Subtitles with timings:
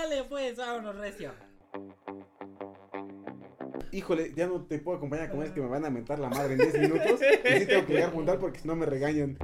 [0.00, 1.30] Dale, pues, vámonos, recio.
[3.92, 6.28] Híjole, ya no te puedo acompañar a comer, es que me van a mentar la
[6.28, 7.20] madre en 10 minutos.
[7.44, 9.38] Y sí tengo que llegar a juntar porque si no me regañan.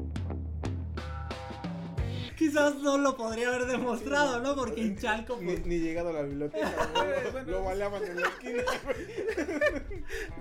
[2.37, 4.57] Quizás no lo podría haber demostrado, ¿no?
[4.57, 6.89] Porque en Chalco, Ni, pues, ni llegado a la biblioteca,
[7.33, 8.63] güey, lo, lo baleaban en la esquina.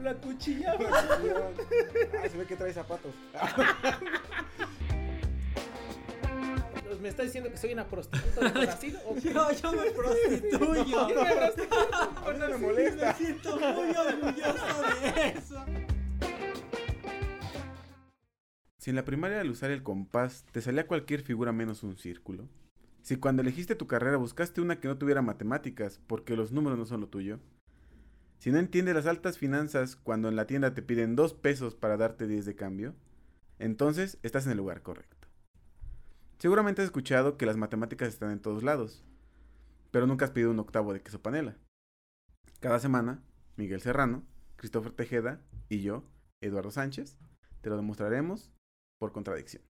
[0.01, 0.89] La cuchillaba.
[0.89, 3.13] Ah, se ve que trae zapatos.
[7.01, 8.97] ¿Me está diciendo que soy una prostituta de Brasil?
[9.07, 9.33] ¿O qué?
[9.33, 11.07] yo, yo me prostituyo.
[11.07, 11.21] ¿Qué me?
[11.29, 13.13] A mí me Me molesta.
[13.13, 15.65] siento muy orgulloso de eso.
[18.77, 22.47] Si en la primaria al usar el compás te salía cualquier figura menos un círculo.
[23.01, 26.85] Si cuando elegiste tu carrera buscaste una que no tuviera matemáticas porque los números no
[26.85, 27.39] son lo tuyo.
[28.39, 31.97] Si no entiendes las altas finanzas cuando en la tienda te piden dos pesos para
[31.97, 32.95] darte 10 de cambio,
[33.57, 35.18] entonces estás en el lugar correcto.
[36.39, 39.03] Seguramente has escuchado que las matemáticas están en todos lados,
[39.91, 41.57] pero nunca has pedido un octavo de queso panela.
[42.61, 43.21] Cada semana,
[43.57, 44.23] Miguel Serrano,
[44.55, 46.05] Christopher Tejeda y yo,
[46.41, 47.17] Eduardo Sánchez,
[47.59, 48.53] te lo demostraremos
[48.99, 49.63] por contradicción.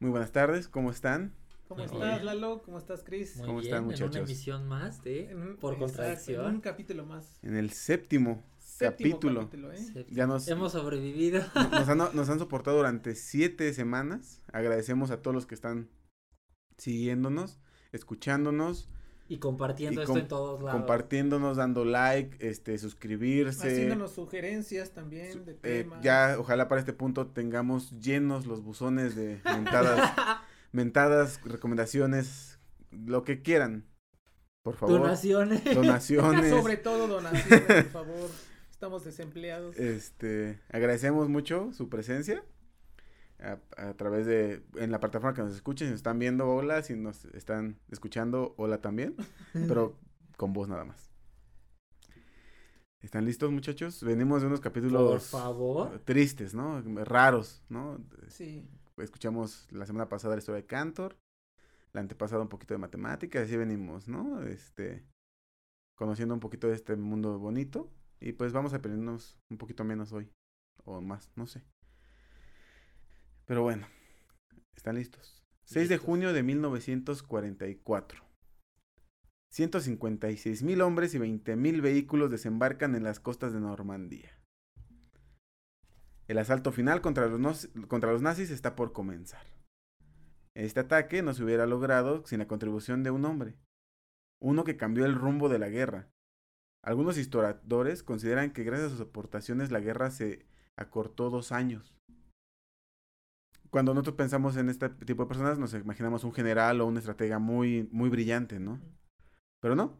[0.00, 1.34] Muy buenas tardes, ¿cómo están?
[1.68, 2.24] ¿Cómo Muy estás, bien.
[2.26, 2.62] Lalo?
[2.62, 3.36] ¿Cómo estás, Chris?
[3.36, 4.30] Muy ¿Cómo bien, están, en una muchachos?
[4.30, 5.24] emisión más de
[5.60, 6.46] Por exacto, Contradicción.
[6.46, 7.38] en un capítulo más.
[7.42, 9.40] En el séptimo Séptimo capítulo.
[9.42, 9.78] capítulo, ¿eh?
[9.78, 10.06] Sí.
[10.10, 11.42] Ya nos, Hemos sobrevivido.
[11.54, 14.42] nos, han, nos han soportado durante siete semanas.
[14.52, 15.88] Agradecemos a todos los que están
[16.78, 17.58] siguiéndonos,
[17.92, 18.88] escuchándonos,
[19.28, 20.78] Y compartiendo Y esto com- en todos lados.
[20.80, 23.66] compartiéndonos, dando like, este, suscribirse.
[23.68, 26.00] Haciéndonos sugerencias también de Eh, temas.
[26.02, 30.12] ya, ojalá para este punto tengamos llenos los buzones de mentadas,
[30.72, 32.58] mentadas, recomendaciones,
[32.90, 33.86] lo que quieran.
[34.62, 35.00] Por favor.
[35.00, 35.64] Donaciones.
[35.74, 36.50] Donaciones.
[36.50, 38.30] Sobre todo donaciones, por favor.
[38.76, 39.74] Estamos desempleados.
[39.78, 42.44] Este, agradecemos mucho su presencia
[43.40, 46.82] a, a través de, en la plataforma que nos escuchen, si nos están viendo, hola,
[46.82, 49.16] si nos están escuchando, hola también,
[49.66, 49.98] pero
[50.36, 51.10] con voz nada más.
[53.00, 54.02] ¿Están listos muchachos?
[54.02, 55.98] Venimos de unos capítulos Por favor.
[56.00, 56.82] tristes, ¿no?
[57.06, 57.98] Raros, ¿no?
[58.28, 58.68] Sí.
[58.98, 61.16] Escuchamos la semana pasada la historia de Cantor,
[61.94, 64.42] la antepasada un poquito de matemáticas, así venimos, ¿no?
[64.42, 65.02] Este,
[65.94, 67.90] conociendo un poquito de este mundo bonito
[68.20, 70.30] y pues vamos a aprendernos un poquito menos hoy
[70.84, 71.64] o más, no sé.
[73.44, 73.86] Pero bueno,
[74.74, 75.42] ¿están listos?
[75.64, 78.24] 6 de junio de 1944.
[79.50, 84.38] 156 mil hombres y 20 mil vehículos desembarcan en las costas de Normandía.
[86.28, 89.46] El asalto final contra los, contra los nazis está por comenzar.
[90.54, 93.56] Este ataque no se hubiera logrado sin la contribución de un hombre,
[94.40, 96.10] uno que cambió el rumbo de la guerra.
[96.86, 101.92] Algunos historiadores consideran que gracias a sus aportaciones la guerra se acortó dos años.
[103.70, 107.40] Cuando nosotros pensamos en este tipo de personas, nos imaginamos un general o un estratega
[107.40, 108.80] muy, muy brillante, ¿no?
[109.60, 109.98] Pero no.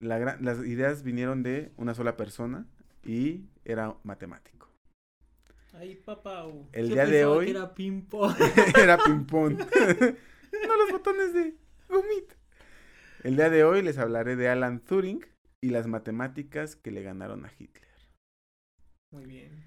[0.00, 2.68] La las ideas vinieron de una sola persona
[3.04, 4.70] y era matemático.
[5.72, 6.46] Ahí, papá.
[6.46, 8.36] uh, El día de hoy era ping-pong.
[8.80, 9.58] era ping-pong.
[9.58, 11.56] no los botones de
[11.88, 12.36] gomita.
[13.24, 15.26] El día de hoy les hablaré de Alan Turing
[15.62, 17.88] y las matemáticas que le ganaron a Hitler.
[19.12, 19.64] Muy bien.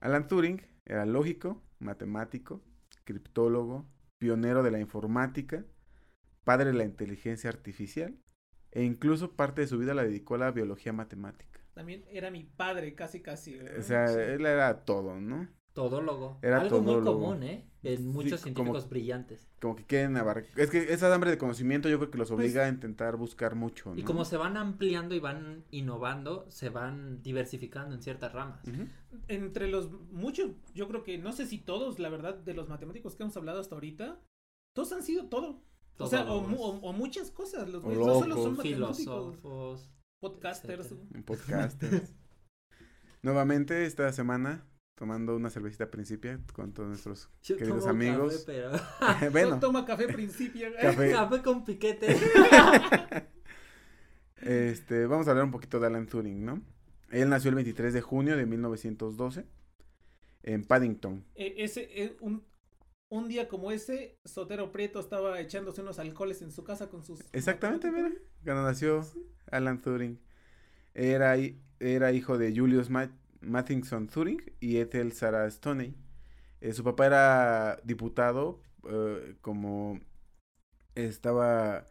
[0.00, 2.62] Alan Turing era lógico, matemático,
[3.04, 3.86] criptólogo,
[4.18, 5.64] pionero de la informática,
[6.44, 8.18] padre de la inteligencia artificial
[8.72, 11.60] e incluso parte de su vida la dedicó a la biología matemática.
[11.74, 13.56] También era mi padre, casi, casi.
[13.56, 13.78] ¿verdad?
[13.78, 14.18] O sea, Sí.
[14.18, 15.48] él era todo, ¿no?
[15.72, 16.38] Todólogo.
[16.42, 17.66] Era Algo muy común, ¿eh?
[17.82, 19.48] En muchos Sí, como- científicos brillantes.
[19.60, 20.50] Como que quieren abarcar.
[20.58, 23.54] Es que esa hambre de conocimiento yo creo que los Pues obliga a intentar buscar
[23.54, 23.94] mucho.
[23.96, 28.60] Y como se van ampliando y van innovando, se van diversificando en ciertas ramas.
[29.28, 33.14] Entre los muchos, yo creo que no sé si todos, la verdad, de los matemáticos
[33.16, 34.20] que hemos hablado hasta ahorita,
[34.74, 35.62] todos han sido todo.
[35.98, 37.68] O sea, o, mu- o- o muchas cosas.
[37.68, 38.56] Los O güeyes no solo son locos.
[38.58, 39.90] matemáticos, Filósofos.
[40.20, 40.94] podcasters.
[41.24, 42.12] podcasters.
[43.22, 44.66] Nuevamente esta semana
[45.00, 48.44] tomando una cervecita Principia con todos nuestros Yo queridos tomo amigos.
[48.46, 48.70] Café, pero...
[48.70, 50.68] No bueno, toma café principio.
[50.68, 50.74] ¿eh?
[50.78, 51.10] Café.
[51.10, 52.14] café con piquete.
[54.42, 56.60] este, vamos a hablar un poquito de Alan Turing, ¿no?
[57.08, 59.46] Él nació el 23 de junio de 1912
[60.42, 61.24] en Paddington.
[61.34, 62.44] Eh, ese, eh, un,
[63.08, 67.20] un día como ese, Sotero Prieto estaba echándose unos alcoholes en su casa con sus.
[67.32, 68.12] Exactamente, mira,
[68.44, 69.02] cuando nació
[69.50, 70.20] Alan Turing.
[70.92, 71.36] Era,
[71.78, 75.96] era hijo de Julius Ma- Mathison Turing y Ethel Sarah Stoney.
[76.60, 80.00] Eh, su papá era diputado, eh, como
[80.94, 81.86] estaba,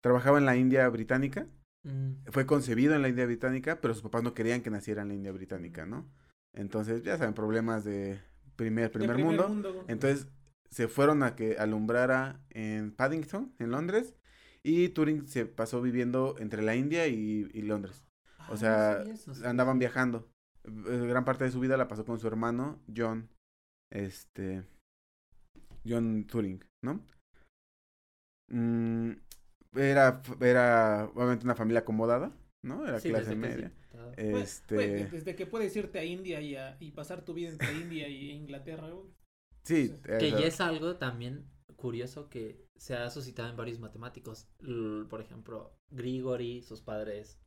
[0.00, 1.46] trabajaba en la India británica.
[1.82, 5.08] Mm, Fue concebido en la India británica, pero sus papás no querían que naciera en
[5.08, 6.10] la India británica, ¿no?
[6.52, 8.20] Entonces, ya saben, problemas de
[8.56, 9.84] primer, De primer, mundo.
[9.88, 10.28] Entonces
[10.70, 14.14] se fueron a que alumbrara en Paddington, en Londres,
[14.62, 18.04] Y Turing se pasó viviendo entre la India y, y Londres.
[18.38, 20.29] Ah, O no sea, eso, andaban viajando.
[20.64, 23.28] Eh, Gran parte de su vida la pasó con su hermano, John.
[23.92, 24.64] Este.
[25.86, 27.04] John Turing, ¿no?
[28.50, 29.12] Mm,
[29.76, 32.32] era, era obviamente una familia acomodada,
[32.64, 32.86] ¿no?
[32.86, 33.36] Era Sí, clase que sí.
[33.36, 33.72] media.
[33.94, 34.74] Ah, Pues, Este.
[34.74, 38.08] pues, desde que puedes irte a India y, a- y pasar tu vida entre India
[38.08, 39.08] y Inglaterra, güey.
[39.64, 41.46] sí, Que o sea, ya es algo también
[41.76, 44.48] curioso que se ha suscitado en varios matemáticos.
[44.60, 47.38] L- por ejemplo, Grigori, sus padres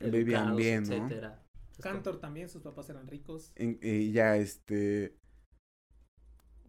[0.00, 0.84] Vivían bien,
[1.80, 3.52] Cantor también, sus papás eran ricos.
[3.56, 5.16] en- y ya este.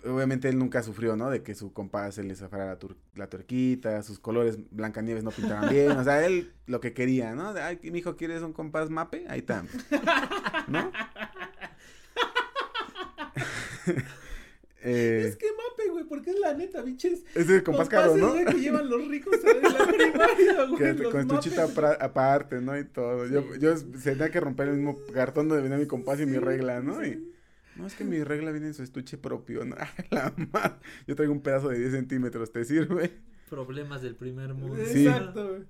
[0.05, 1.29] Obviamente él nunca sufrió, ¿no?
[1.29, 5.31] De que su compás se le zafara la, tur- la tuerquita, sus colores Blancanieves no
[5.31, 5.91] pintaran bien.
[5.93, 7.49] O sea, él lo que quería, ¿no?
[7.51, 9.25] Ay, mi hijo, ¿quieres un compás mape?
[9.29, 9.63] Ahí está.
[10.67, 10.91] ¿No?
[14.85, 15.45] Eh, Es que
[16.13, 17.23] porque es la neta, biches.
[17.33, 18.33] es el compás caro, ¿no?
[18.33, 20.95] que llevan los ricos en la primaria, güey.
[20.95, 21.63] Que con estuchita
[21.99, 22.77] aparte, ¿no?
[22.77, 23.25] Y todo.
[23.27, 23.59] Yo, Sí.
[23.59, 26.81] yo se tenía que romper el mismo cartón donde venía mi compás y mi regla,
[26.81, 27.01] ¿no?
[27.03, 27.09] sí.
[27.11, 27.33] Y,
[27.79, 29.75] no, es que mi regla viene en su estuche propio, ¿no?
[29.79, 30.75] Ay, la madre.
[31.07, 33.09] Yo traigo un pedazo de 10 centímetros, ¿te sirve?
[33.49, 34.77] Problemas del primer mundo.
[34.85, 35.07] Sí.
[35.07, 35.63] Exacto, güey.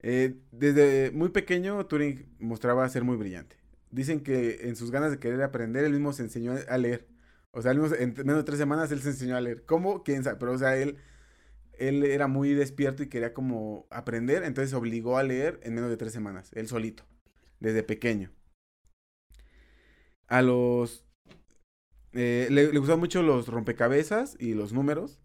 [0.00, 3.56] Eh, desde muy pequeño, Turing mostraba ser muy brillante.
[3.90, 7.06] Dicen que en sus ganas de querer aprender, él mismo se enseñó a leer.
[7.54, 9.64] O sea, en menos de tres semanas, él se enseñó a leer.
[9.66, 10.02] ¿Cómo?
[10.02, 10.36] ¿Quién sabe?
[10.38, 10.98] Pero, o sea, él,
[11.74, 15.90] él era muy despierto y quería como aprender, entonces se obligó a leer en menos
[15.90, 17.04] de tres semanas, él solito,
[17.60, 18.32] desde pequeño.
[20.28, 21.04] A los...
[22.12, 25.20] eh, le, le gustaban mucho los rompecabezas y los números.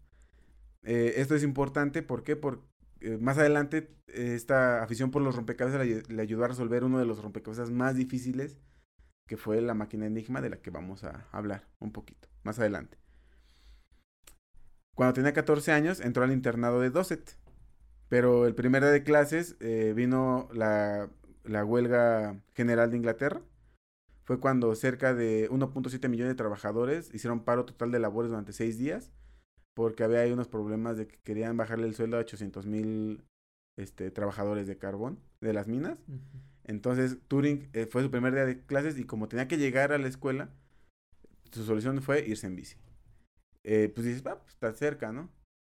[0.84, 2.36] Eh, esto es importante, ¿por qué?
[2.36, 2.64] Porque
[3.02, 7.22] eh, más adelante esta afición por los rompecabezas le ayudó a resolver uno de los
[7.22, 8.58] rompecabezas más difíciles,
[9.30, 12.98] que fue la máquina enigma de la que vamos a hablar un poquito más adelante.
[14.96, 17.36] Cuando tenía 14 años entró al internado de Dorset,
[18.08, 21.08] pero el primer día de clases eh, vino la,
[21.44, 23.40] huelga general de Inglaterra.
[24.24, 28.78] Fue cuando cerca de 1.7 millones de trabajadores hicieron paro total de labores durante seis
[28.78, 29.12] días
[29.74, 33.22] porque había ahí unos problemas de que querían bajarle el sueldo a 800 mil
[33.76, 36.00] este, trabajadores de carbón de las minas.
[36.70, 39.98] Entonces Turing eh, fue su primer día de clases y como tenía que llegar a
[39.98, 40.50] la escuela,
[41.50, 42.76] su solución fue irse en bici.
[43.64, 45.28] Eh, pues dices, ah, pues está cerca, ¿no?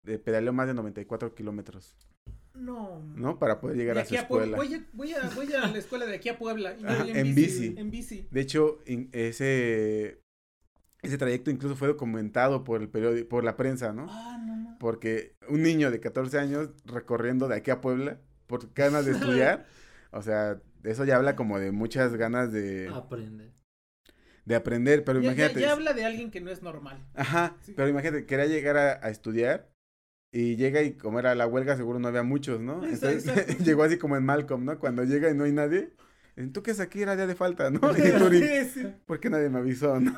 [0.05, 1.95] Eh, pedaleó más de 94 kilómetros,
[2.55, 2.99] No.
[3.15, 3.39] ¿no?
[3.39, 4.57] Para poder llegar De a su a escuela.
[4.57, 6.75] Voy a, voy, a, voy a la escuela de aquí a Puebla.
[6.77, 7.73] y Ajá, voy en bici.
[7.77, 8.27] En bici.
[8.29, 10.19] De hecho, in- ese,
[11.01, 14.07] ese trayecto incluso fue documentado por el periódico, por la prensa, ¿no?
[14.09, 14.77] Ah, no, no.
[14.77, 19.65] Porque un niño de 14 años recorriendo de aquí a Puebla por ganas de estudiar,
[20.11, 23.51] o sea, eso ya habla como de muchas ganas de, Aprende.
[24.45, 25.59] de aprender, pero Ya, imagínate.
[25.61, 27.05] ya habla de alguien que no es normal.
[27.13, 27.73] Ajá, Sí.
[27.75, 29.69] pero imagínate, quería llegar a, a estudiar
[30.33, 32.83] y llega y como era la huelga seguro no había muchos, ¿no?
[32.85, 33.63] Exacto, Entonces exacto.
[33.65, 34.79] llegó así como en Malcolm, ¿no?
[34.79, 35.91] Cuando llega y no hay nadie.
[36.53, 37.01] ¿Tú qué es aquí?
[37.01, 37.79] Era día de falta, ¿no?
[37.93, 38.93] Sí, sí.
[39.05, 40.15] ¿por qué nadie me avisó, no?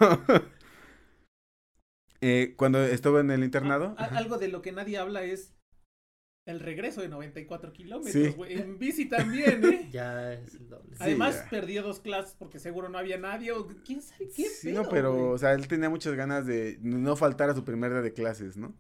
[2.21, 5.24] Eh, cuando estuve en el internado, A- a- ajá, algo de lo que nadie habla
[5.24, 5.54] es
[6.45, 8.30] el regreso de 94 kilómetros, Sí.
[8.31, 8.57] güey.
[8.60, 9.90] En bici también, ¿eh?
[9.92, 10.90] Ya es el doble.
[10.95, 13.51] Sí, Además, perdió dos clases porque seguro no había nadie.
[13.54, 16.78] o ¿Quién sabe qué sí, pedo, no, pero, o sea, él tenía muchas ganas de
[16.81, 18.75] no faltar a su primer día de clases, ¿no?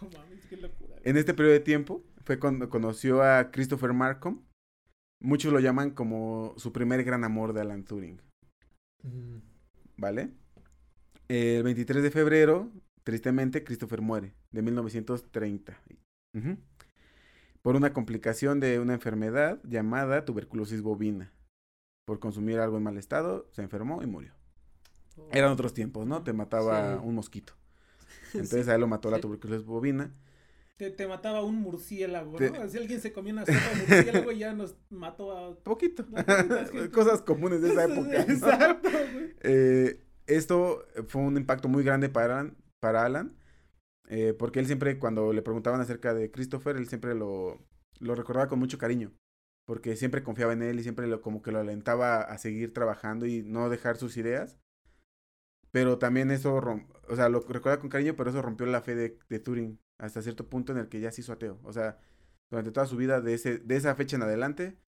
[0.00, 0.96] No mames, qué locura.
[1.02, 4.44] En este periodo de tiempo fue cuando conoció a Christopher Markham.
[5.20, 8.20] Muchos lo llaman como su primer gran amor de Alan Turing,
[9.02, 9.38] Mm,
[9.96, 10.30] ¿vale?
[11.28, 12.70] El 23 de febrero,
[13.02, 15.80] tristemente, Christopher muere, de 1930.
[17.62, 21.32] Por una complicación de una enfermedad llamada tuberculosis bovina.
[22.04, 24.32] Por consumir algo en mal estado, se enfermó y murió.
[25.32, 26.22] Eran otros tiempos, ¿no?
[26.22, 27.00] Te mataba Sí.
[27.04, 27.54] un mosquito.
[28.34, 29.22] Entonces a él lo mató la Sí.
[29.22, 30.14] tuberculosis bovina.
[30.76, 32.68] Te, te mataba un murciélago, Te- ¿no?
[32.68, 35.56] Si alguien se comía una sopa de murciélago y ya nos mató a...
[35.58, 36.06] Poquito.
[36.72, 38.20] No, Cosas comunes de esa época.
[38.22, 39.34] Exacto, güey.
[39.42, 43.34] Eh, esto fue un impacto muy grande para Alan, para Alan
[44.08, 47.64] eh, porque él siempre, cuando le preguntaban acerca de Christopher, él siempre lo,
[48.00, 49.12] lo recordaba con mucho cariño,
[49.66, 53.26] porque siempre confiaba en él y siempre lo, como que lo alentaba a seguir trabajando
[53.26, 54.58] y no dejar sus ideas.
[55.70, 58.94] Pero también eso, rom- o sea, lo recuerda con cariño, pero eso rompió la fe
[58.94, 61.60] de, de Turing hasta cierto punto en el que ya se hizo ateo.
[61.64, 61.98] O sea,
[62.50, 64.78] durante toda su vida, de, ese, de esa fecha en adelante,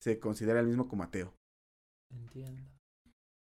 [0.00, 1.34] se considera el mismo como ateo.
[2.10, 2.62] Entiendo.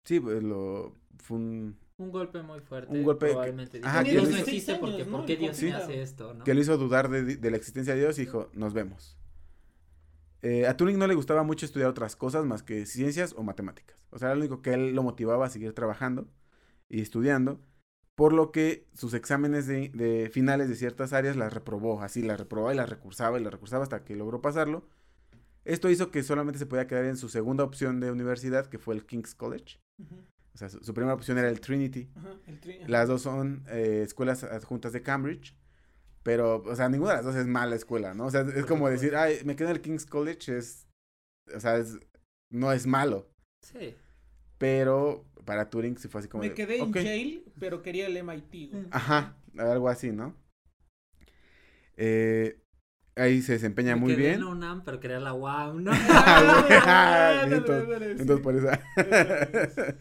[0.05, 2.91] Sí, pues lo, fue un, Un golpe muy fuerte.
[2.91, 3.77] Un golpe que- Probablemente.
[3.77, 5.17] dijo, Ajá, que Dios lo no hizo- existe porque años, ¿no?
[5.17, 6.43] ¿por qué El Dios me hace esto, no?
[6.43, 9.17] que lo hizo dudar de, de la existencia de Dios y dijo, nos vemos.
[10.41, 14.07] Eh, a Turing no le gustaba mucho estudiar otras cosas más que ciencias o matemáticas.
[14.09, 16.29] O sea, era lo único que él lo motivaba a seguir trabajando
[16.87, 17.59] y estudiando,
[18.15, 22.39] por lo que sus exámenes de, de finales de ciertas áreas las reprobó, así las
[22.39, 24.87] reprobaba y las recursaba y las recursaba hasta que logró pasarlo.
[25.65, 28.95] Esto hizo que solamente se podía quedar en su segunda opción de universidad, que fue
[28.95, 29.77] el King's College.
[30.59, 32.09] O sea, su, su primera opción era el Trinity.
[32.17, 35.55] Ajá, el tri- Las dos son eh, escuelas adjuntas de Cambridge.
[36.21, 38.25] Pero, o sea, ninguna de las dos es mala escuela, ¿no?
[38.25, 40.85] O sea, es como decir, ay, me quedo en el King's College, es.
[41.55, 41.97] O sea, es,
[42.51, 43.29] no es malo.
[43.61, 43.95] Sí.
[44.57, 46.43] Pero para Turing sí fue así como.
[46.43, 48.73] Me de, quedé en Yale, pero quería el MIT.
[48.91, 50.35] Ajá, algo así, ¿no?
[51.95, 52.61] Eh,
[53.15, 54.33] ahí se desempeña Me muy quedé bien.
[54.35, 55.91] en la UNAM, pero quería la UAM, ¿no?
[56.09, 58.67] Ah, entonces- por eso.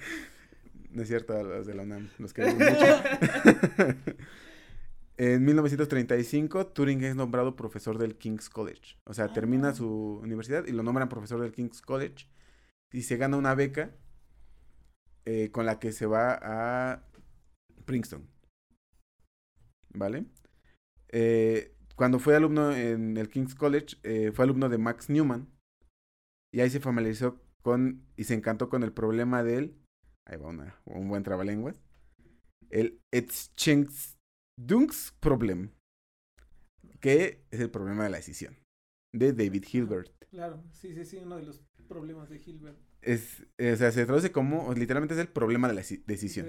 [0.99, 3.03] No es cierto, a los de la UNAM, los queremos mucho.
[5.17, 8.99] en 1935, Turing es nombrado profesor del King's College.
[9.05, 9.75] O sea, termina Ah.
[9.75, 12.27] su universidad y lo nombran profesor del King's College.
[12.93, 13.95] Y se gana una beca
[15.25, 17.05] eh, con la que se va a
[17.85, 18.29] Princeton.
[19.95, 20.27] ¿Vale?
[21.11, 25.47] Eh, cuando fue alumno en el King's College, eh, fue alumno de Max Newman.
[26.53, 29.77] Y ahí se familiarizó con y se encantó con el problema del.
[30.29, 31.81] Ahí va una, un buen trabalenguas.
[32.71, 35.71] El Etchenksdungsproblem.
[37.01, 38.57] Que es el problema de la decisión.
[39.15, 40.13] De David Hilbert.
[40.31, 42.79] Claro, sí, sí, sí, uno de los problemas de Hilbert.
[43.01, 46.47] Es, o sea, se traduce como, literalmente es el problema de la ci- De decisión.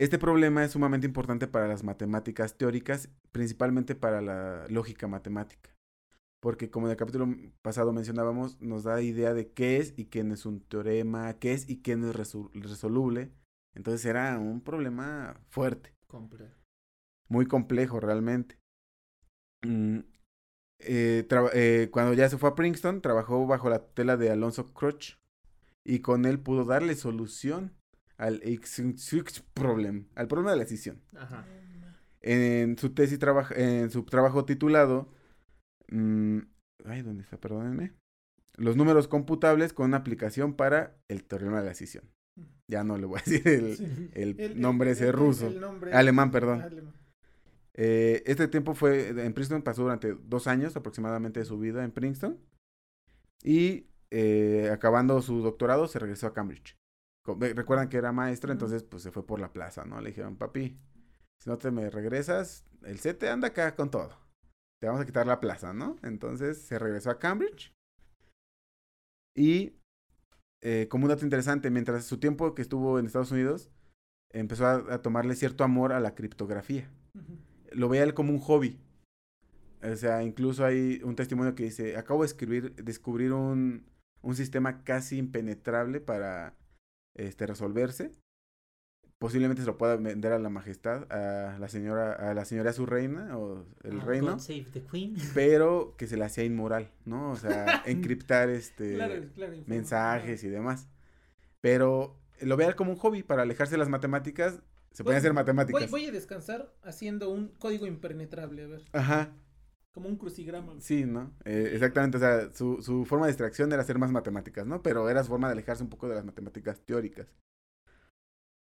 [0.00, 5.70] Este problema es sumamente importante para las matemáticas teóricas, principalmente para la lógica matemática.
[6.40, 7.26] Porque como en el capítulo
[7.62, 11.52] pasado mencionábamos, nos da idea de qué es y qué no es un teorema, qué
[11.52, 13.32] es y qué no es resol- resoluble.
[13.74, 16.54] Entonces era un problema fuerte, Complejo.
[17.28, 18.58] muy complejo realmente.
[19.62, 19.98] Mm,
[20.80, 25.18] eh, eh, cuando ya se fue a Princeton, trabajó bajo la tutela de Alonso Crutch
[25.84, 27.74] y con él pudo darle solución
[28.16, 28.42] al
[29.54, 31.02] problem, al problema de la decisión.
[31.16, 31.46] Ajá.
[32.22, 33.18] En su tesis
[33.56, 35.08] en su trabajo titulado
[35.90, 36.38] mm,
[36.86, 37.38] ay, ¿dónde está?
[37.38, 37.92] Perdónenme.
[38.56, 42.04] Los números computables con una aplicación para el teorema de la decisión.
[42.68, 44.10] Ya no le voy a decir el, Sí.
[44.14, 45.50] el El- nombre el- ese ruso.
[45.50, 46.60] nombre- Alemán, perdón.
[46.62, 46.94] Alemán.
[47.74, 51.92] Eh, este tiempo fue en Princeton, pasó durante dos años aproximadamente de su vida en
[51.92, 52.38] Princeton.
[53.42, 56.76] Y eh, acabando su doctorado, se regresó a Cambridge.
[57.54, 60.00] Recuerdan que era maestro, entonces pues se fue por la plaza, ¿no?
[60.00, 60.78] Le dijeron, papi,
[61.38, 64.18] si no te me regresas, el CETE anda acá con todo.
[64.80, 65.96] Te vamos a quitar la plaza, ¿no?
[66.02, 67.72] Entonces se regresó a Cambridge.
[69.36, 69.76] Y
[70.62, 73.70] eh, como un dato interesante, mientras su tiempo que estuvo en Estados Unidos,
[74.32, 76.90] empezó a, a tomarle cierto amor a la criptografía
[77.72, 78.78] lo veía él como un hobby.
[79.82, 83.86] O sea, incluso hay un testimonio que dice, acabo de escribir, descubrir un,
[84.22, 86.54] un sistema casi impenetrable para
[87.16, 88.12] este resolverse.
[89.20, 92.86] Posiblemente se lo pueda vender a la majestad, a la señora, a la señora su
[92.86, 95.14] reina o el Ah, reino, God Save the Queen.
[95.34, 97.30] pero que se le hacía inmoral, ¿no?
[97.32, 100.88] O sea, encriptar este Claro, claro, informa- mensajes y demás.
[101.60, 104.62] Pero lo veía él como un hobby para alejarse de las matemáticas.
[104.92, 105.90] Se pueden hacer matemáticas.
[105.90, 109.32] voy a descansar haciendo un código impenetrable, a ver, Ajá,
[109.92, 110.74] como un crucigrama.
[110.80, 111.30] Sí, ¿no?
[111.44, 114.82] Eh, exactamente, o sea, su, su forma de distracción era hacer más matemáticas, ¿no?
[114.82, 117.28] Pero era su forma de alejarse un poco de las matemáticas teóricas.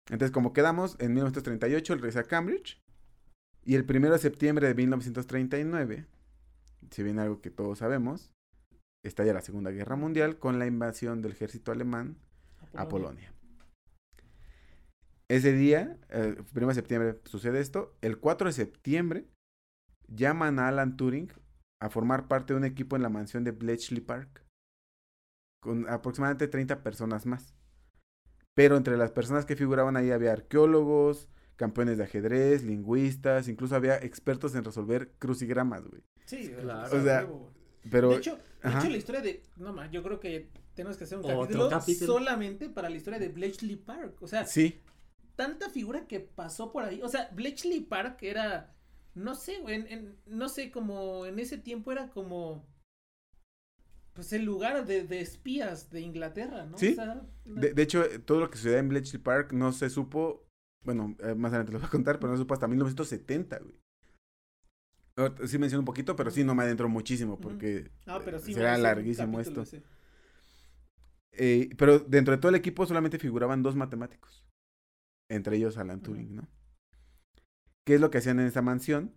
[0.10, 2.80] Entonces, como quedamos, en 1938 él regresa a Cambridge.
[3.66, 6.06] Y el 1 de septiembre de 1939,
[6.92, 8.32] si bien algo que todos sabemos,
[9.06, 12.18] estalla la Segunda Guerra Mundial con la invasión del ejército alemán
[12.74, 13.34] a Polonia.
[15.30, 17.96] Ese día, el 1 de septiembre, sucede esto.
[18.02, 19.28] El 4 de septiembre,
[20.08, 21.32] llaman a Alan Turing
[21.82, 24.44] a formar parte de un equipo en la mansión de Bletchley Park.
[25.62, 27.56] Con aproximadamente 30 personas más.
[28.54, 33.96] Pero entre las personas que figuraban ahí había arqueólogos, campeones de ajedrez, lingüistas, incluso había
[33.98, 36.04] expertos en resolver crucigramas, güey.
[36.26, 36.98] Sí, Claro.
[36.98, 37.28] O sea.
[37.92, 39.44] Pero, de hecho, de hecho, la historia de.
[39.58, 42.14] No más, yo creo que tenemos que hacer un capítulo, capítulo.
[42.14, 44.16] solamente para la historia de Bletchley Park.
[44.22, 44.82] O sea, sí,
[45.36, 47.02] tanta figura que pasó por ahí.
[47.04, 48.74] O sea, Bletchley Park era.
[49.16, 49.76] No sé, güey.
[49.76, 52.66] en- en- no sé, como en ese tiempo era como.
[54.14, 56.78] Pues el lugar de, de espías de Inglaterra, ¿no?
[56.78, 56.92] Sí.
[56.92, 59.90] O sea, una- De, de hecho, todo lo que sucedía en Bletchley Park no se
[59.90, 60.46] supo,
[60.84, 63.76] bueno, eh, más adelante lo voy a contar, pero no se supo hasta 1970, güey.
[65.48, 68.54] Sí menciono un poquito, pero sí no me adentro muchísimo porque Ah, pero sí.
[68.54, 69.78] será larguísimo capítulo esto.
[71.34, 74.44] Eh, pero dentro de todo el equipo solamente figuraban dos matemáticos.
[75.30, 76.02] Entre ellos Alan.
[76.02, 76.48] Turing, ¿no?
[77.86, 79.14] ¿Qué es lo que hacían en esa mansión?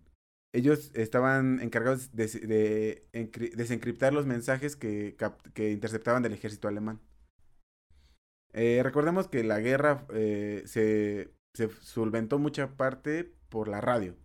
[0.53, 5.15] Ellos estaban encargados de, de encri- desencriptar los mensajes que,
[5.53, 7.01] que interceptaban del ejército alemán.
[8.53, 14.15] Eh, recordemos que la guerra eh, se, se solventó mucha parte por la radio.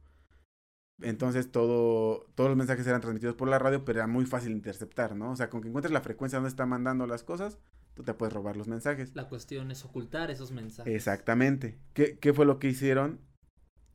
[1.02, 5.16] Entonces todo, todos los mensajes eran transmitidos por la radio, pero era muy fácil interceptar,
[5.16, 5.32] ¿no?
[5.32, 7.58] O sea, con que encuentres la frecuencia donde está mandando las cosas,
[7.94, 9.14] tú te puedes robar los mensajes.
[9.16, 10.94] La cuestión es ocultar esos mensajes.
[10.94, 11.80] Exactamente.
[11.92, 13.20] ¿Qué, qué fue lo que hicieron?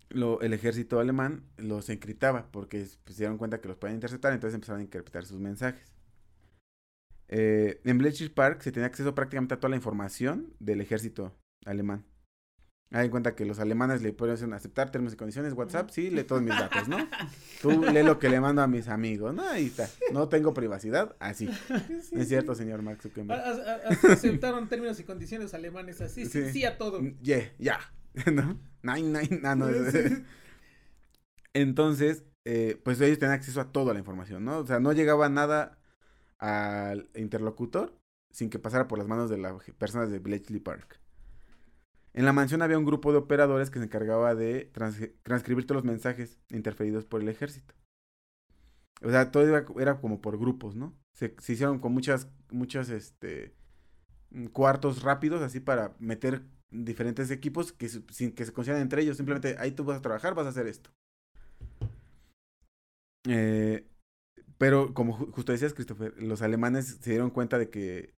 [0.09, 4.31] Lo, el ejército alemán los encriptaba porque pues, se dieron cuenta que los podían interceptar,
[4.33, 5.91] entonces empezaron a encriptar sus mensajes.
[7.29, 11.35] Eh, en Bletchley Park se tenía acceso prácticamente a toda la información del ejército
[11.65, 12.05] alemán.
[12.91, 16.23] Hay en cuenta que los alemanes le pueden aceptar términos y condiciones, WhatsApp, sí, lee
[16.23, 16.97] todos mis datos, ¿no?
[17.61, 19.43] Tú lee lo que le mando a mis amigos, ¿no?
[19.45, 19.89] Ahí está.
[20.13, 21.49] No tengo privacidad, así.
[22.13, 23.37] ¿No es cierto, señor Mark Zuckerberg?
[23.41, 26.51] A- a- a- aceptaron términos y condiciones alemanes así, sí, Sí.
[26.53, 27.01] sí a todo.
[27.21, 27.77] Yeah, ya,
[28.31, 28.57] ¿no?
[28.87, 30.23] Nine, nine, ah, no, Sí.
[31.53, 34.59] Entonces, eh, pues ellos tenían acceso a toda la información, ¿no?
[34.59, 35.79] O sea, no llegaba nada
[36.39, 37.97] al interlocutor
[38.31, 41.01] sin que pasara por las manos de las personas de Bletchley Park.
[42.13, 45.77] En la mansión había un grupo de operadores que se encargaba de trans- transcribir todos
[45.83, 47.73] los mensajes interferidos por el ejército.
[49.03, 50.95] O sea, todo iba- era como por grupos, ¿no?
[51.13, 53.55] Se, se hicieron con muchas, muchas, este,
[54.31, 59.17] mm, cuartos rápidos, así para meter diferentes equipos que sin que se consideran entre ellos.
[59.17, 60.91] Simplemente ahí tú vas a trabajar, vas a hacer esto.
[63.27, 63.85] Eh,
[64.57, 68.13] pero como ju- justo decías, Christopher, los alemanes se dieron cuenta de que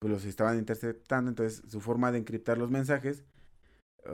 [0.00, 3.24] pues, los estaban interceptando, entonces su forma de encriptar los mensajes,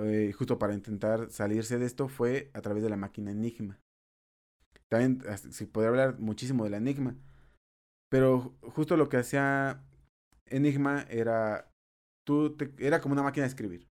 [0.05, 3.81] eh, justo para intentar salirse de esto, fue a través de la máquina Enigma.
[4.89, 7.17] También se podría hablar muchísimo de la Enigma,
[8.11, 9.85] pero ju- justo lo que hacía
[10.47, 11.71] Enigma era,
[12.29, 13.89] tú te- era como una máquina de escribir.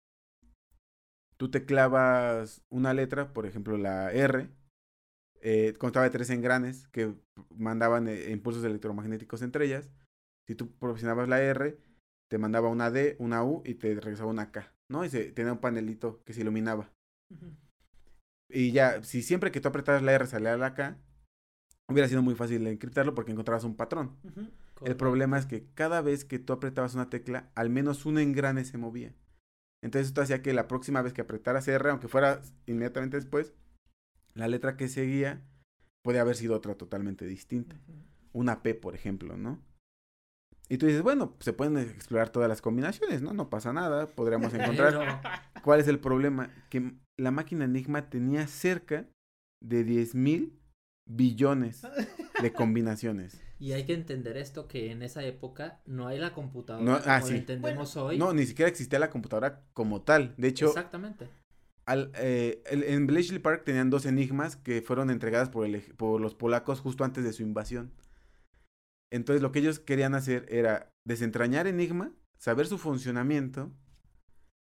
[1.36, 4.48] Tú te clavas una letra, por ejemplo la R,
[5.40, 7.12] eh, constaba de tres engranes que
[7.56, 9.90] mandaban eh, impulsos electromagnéticos entre ellas.
[10.46, 11.76] Si tú presionabas la R,
[12.30, 15.04] te mandaba una D, una U y te regresaba una K, ¿no?
[15.04, 16.92] Y se, tenía un panelito que se iluminaba.
[18.48, 20.98] Y ya, si siempre que tú apretabas la R salía la K,
[21.88, 24.16] hubiera sido muy fácil encriptarlo porque encontrabas un patrón.
[24.80, 24.98] Correcto.
[24.98, 28.78] problema es que cada vez que tú apretabas una tecla, al menos un engrane se
[28.78, 29.14] movía.
[29.82, 33.54] Entonces esto hacía que la próxima vez que apretaras R, aunque fuera inmediatamente después,
[34.34, 35.42] la letra que seguía
[36.02, 37.76] puede haber sido otra totalmente distinta.
[38.32, 39.62] Una P, por ejemplo, ¿no?
[40.68, 43.32] Y tú dices, bueno, se pueden explorar todas las combinaciones, ¿no?
[43.32, 45.42] No pasa nada, podríamos encontrar.
[45.62, 46.50] ¿Cuál es el problema?
[46.70, 49.08] Que la máquina Enigma tenía cerca
[49.60, 50.59] de 10 mil
[51.06, 51.82] billones
[52.42, 53.40] de combinaciones.
[53.58, 57.16] Y hay que entender esto que en esa época no hay la computadora No, ah,
[57.18, 57.32] como sí.
[57.32, 58.16] la entendemos hoy.
[58.18, 60.34] No, ni siquiera existía la computadora como tal.
[60.38, 61.28] De hecho, Exactamente.
[61.84, 66.20] al, eh, el- en Bletchley Park tenían dos enigmas que fueron entregadas por, el por
[66.20, 67.92] los polacos justo antes de su invasión.
[69.12, 73.72] Entonces lo que ellos querían hacer era desentrañar Enigma, saber su funcionamiento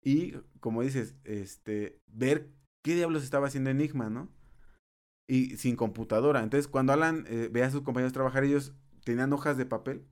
[0.02, 2.48] y, como dices, este, ver
[2.84, 4.30] qué diablos estaba haciendo Enigma, ¿no?
[5.28, 6.42] Y sin computadora.
[6.42, 8.72] Entonces cuando Alan eh, veía a sus compañeros trabajar, ellos
[9.04, 10.06] tenían hojas de papel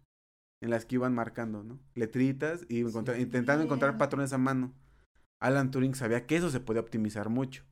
[0.61, 1.79] en las que iban marcando, ¿no?
[1.94, 2.98] Letritas y Sí.
[3.18, 4.72] intentando encontrar patrones a mano.
[5.40, 7.64] Alan Turing sabía que eso se podía optimizar mucho.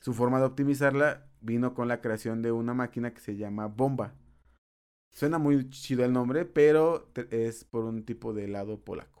[0.00, 4.14] Su forma de optimizarla vino con la creación de una máquina que se llama bomba.
[5.12, 9.13] Suena muy chido el nombre, pero es por un tipo de helado polaco.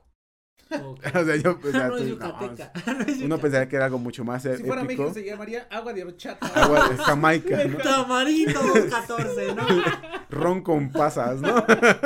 [0.70, 1.00] Ok.
[1.14, 1.58] o sea, yo, no
[1.96, 5.02] tú- no, uno pensaría que era algo mucho más Si fuera épico.
[5.04, 6.46] México se llamaría agua de horchata.
[6.48, 7.78] Agua de Jamaica, ¿no?
[7.78, 9.66] Tamarindo 14, ¿no?
[10.30, 11.64] Ron con pasas, ¿no?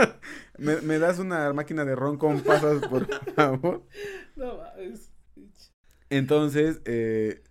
[0.59, 3.87] ¿Me, me das una máquina de ron con pasas, por favor?
[4.37, 5.13] No, es...
[6.11, 7.43] Entonces, eh,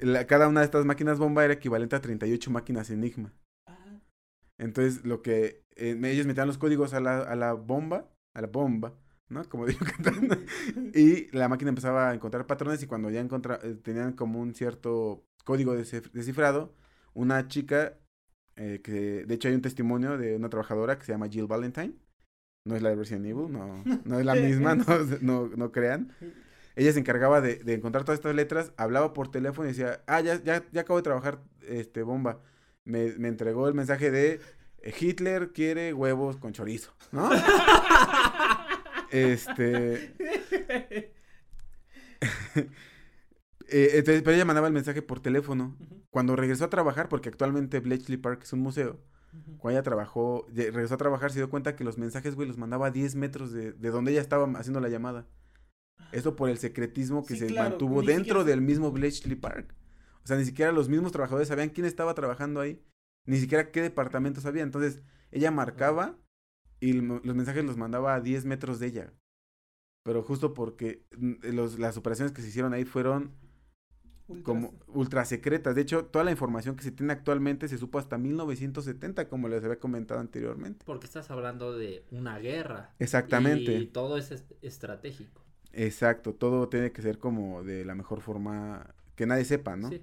[0.00, 3.32] la- cada una de estas máquinas bomba era equivalente a 38 máquinas Enigma.
[3.66, 3.98] Ah,
[4.58, 8.46] Entonces, lo que eh, ellos metían los códigos a la, a la bomba, a la
[8.46, 8.94] bomba,
[9.34, 9.44] ¿no?
[9.48, 10.36] Como digo cantando.
[10.94, 14.54] Y la máquina empezaba a encontrar patrones y cuando ya encontra, eh, tenían como un
[14.54, 16.72] cierto código descif- descifrado,
[17.12, 17.98] una chica,
[18.56, 21.94] eh, que de hecho hay un testimonio de una trabajadora que se llama Jill Valentine,
[22.66, 24.84] no es la de Resident Evil, no, no es la misma, no,
[25.20, 26.12] no, no crean.
[26.76, 30.20] Ella se encargaba de, de encontrar todas estas letras, hablaba por teléfono y decía, ah,
[30.22, 32.40] ya, ya, ya acabo de trabajar, este, bomba.
[32.84, 34.40] Me, me entregó el mensaje de
[35.00, 37.30] Hitler quiere huevos con chorizo, ¿no?
[39.14, 40.14] este,
[43.68, 45.76] eh, entonces, pero ella mandaba el mensaje por teléfono.
[46.10, 49.00] Cuando regresó a trabajar, porque actualmente Bletchley Park es un museo,
[49.58, 52.86] cuando ella trabajó, regresó a trabajar, se dio cuenta que los mensajes, güey, los mandaba
[52.86, 55.26] a 10 metros de, de donde ella estaba haciendo la llamada.
[56.12, 59.74] Esto por el secretismo que Sí, se claro, mantuvo dentro siquiera- del mismo Bletchley Park.
[60.22, 62.80] O sea, ni siquiera los mismos trabajadores sabían quién estaba trabajando ahí,
[63.26, 64.62] ni siquiera qué departamentos había.
[64.62, 66.16] Entonces, ella marcaba
[66.88, 69.12] y los mensajes los mandaba a 10 metros de ella.
[70.04, 73.32] Pero justo porque mm, los, las operaciones que se hicieron ahí fueron
[74.42, 75.74] como ultra secretas.
[75.74, 79.62] De hecho, toda la información que se tiene actualmente se supo hasta 1970, como les
[79.64, 80.84] había comentado anteriormente.
[80.84, 82.94] Porque estás hablando de una guerra.
[82.98, 83.76] Exactamente.
[83.76, 85.42] Y todo es est- estratégico.
[85.72, 89.88] Exacto, todo tiene que ser como de la mejor forma que nadie sepa, ¿no?
[89.90, 90.02] Sí.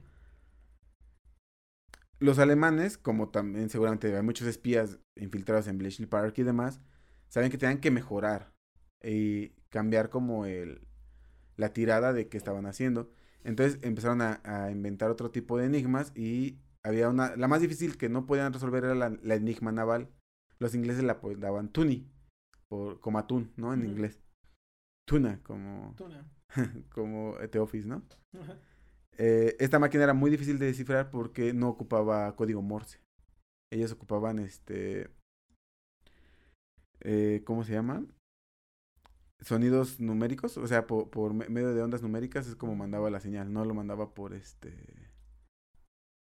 [2.21, 6.79] Los alemanes, como también seguramente hay muchos espías infiltrados en Bletchley Park y demás,
[7.29, 8.53] saben que tenían que mejorar
[9.03, 10.87] y cambiar como el
[11.57, 13.11] la tirada de qué estaban haciendo.
[13.43, 17.97] Entonces empezaron a, a inventar otro tipo de enigmas y había una, la más difícil
[17.97, 20.07] que no podían resolver era la, la enigma naval.
[20.59, 22.07] Los ingleses la pues, daban tuni,
[22.67, 23.73] por, como atún, ¿no?
[23.73, 24.21] En inglés.
[25.07, 26.31] Tuna, como, Tuna.
[26.93, 28.03] como The Office, ¿no?
[28.39, 28.59] Ajá.
[29.17, 32.99] Eh, esta máquina era muy difícil de descifrar porque no ocupaba código Morse.
[33.71, 35.09] Ellos ocupaban este.
[37.01, 38.05] eh, ¿Cómo se llama?
[39.41, 43.19] Sonidos numéricos, o sea, po- por, me- medio de ondas numéricas es como mandaba la
[43.19, 44.71] señal, no lo mandaba por este.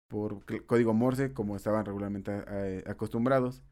[0.10, 3.63] por código Morse, como estaban regularmente a- acostumbrados.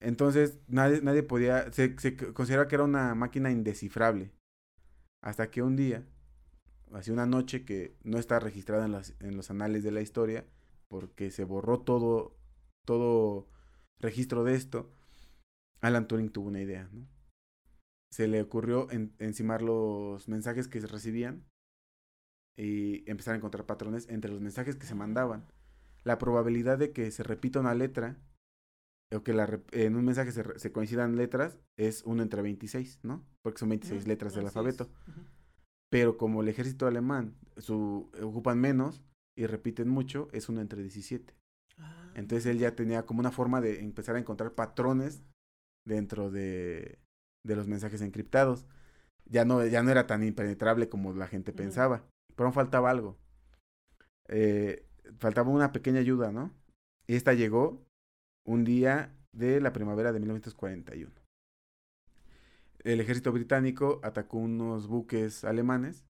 [0.00, 1.70] Entonces, nadie, nadie podía.
[1.72, 1.94] Se,
[2.34, 4.32] consideraba que era una máquina indescifrable.
[5.22, 6.06] Hasta que un día,
[6.92, 10.46] así una noche que no está registrada en, las, en los anales de la historia,
[10.88, 12.36] porque se borró todo,
[12.86, 13.48] todo
[14.00, 14.90] registro de esto,
[15.80, 17.06] Alan Turing tuvo una idea, ¿no?
[18.10, 21.44] Se le ocurrió en- encimar los mensajes que se recibían
[22.56, 25.46] y empezar a encontrar patrones entre los mensajes que se mandaban.
[26.04, 28.16] La probabilidad de que se repita una letra
[29.14, 33.24] o que la en un mensaje se, coincidan letras es 1 entre 26, ¿no?
[33.42, 34.90] Porque son 26 Ujú, letras del alfabeto.
[35.90, 39.02] Pero como el ejército alemán su, ocupan menos
[39.36, 41.34] y repiten mucho, es uno entre 17.
[41.78, 42.12] Ah.
[42.14, 45.22] Entonces él ya tenía como una forma de empezar a encontrar patrones
[45.86, 46.98] dentro de,
[47.44, 48.66] de los mensajes encriptados.
[49.26, 53.18] Ya no, ya no era tan impenetrable como la gente pensaba, pero aún faltaba algo.
[54.28, 54.86] Eh,
[55.18, 56.52] faltaba una pequeña ayuda, ¿no?
[57.06, 57.86] Y esta llegó
[58.44, 61.17] un día de la primavera de 1941
[62.92, 66.04] el ejército británico atacó unos buques alemanes.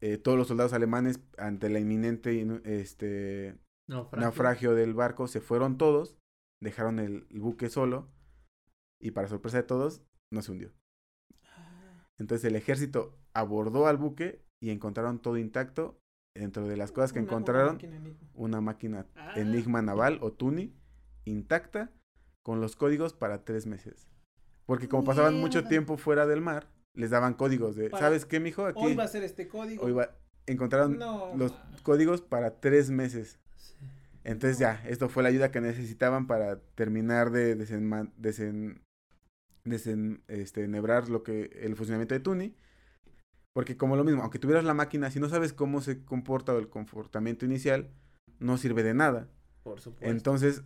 [0.00, 4.20] Eh, todos los soldados alemanes, ante la inminente este, Naufragio.
[4.24, 6.16] naufragio del barco, se fueron todos,
[6.62, 8.08] dejaron el, el buque solo
[9.00, 10.72] y para sorpresa de todos, no se hundió.
[12.18, 15.96] Entonces el ejército abordó al buque y encontraron todo intacto.
[16.36, 18.00] Dentro de las cosas que una- encontraron, máquina
[18.34, 19.32] una máquina Ah.
[19.36, 20.72] Enigma Naval o Tuni
[21.24, 21.90] intacta
[22.44, 24.08] con los códigos para tres meses.
[24.70, 28.38] Porque como pasaban mucho tiempo fuera del mar, les daban códigos de, Para- ¿sabes qué,
[28.38, 28.66] mijo?
[28.66, 29.82] Aquí Hoy va a ser este código.
[29.84, 30.14] hoy va-
[30.46, 31.50] encontraron No, los
[31.82, 33.40] códigos para tres meses.
[33.56, 33.74] Sí.
[34.22, 38.80] Entonces ya, esto fue la ayuda que necesitaban para terminar de desenma- desen,
[39.64, 42.54] desen- este, enhebrar lo que el funcionamiento de Tuni.
[43.52, 46.60] Porque como lo mismo, aunque tuvieras la máquina, si no sabes cómo se comporta o
[46.60, 47.90] el comportamiento inicial,
[48.38, 49.26] no sirve de nada.
[49.64, 50.08] Por supuesto.
[50.08, 50.62] Entonces,